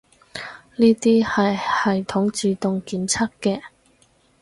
[0.77, 3.61] 呢啲係系統自動檢測嘅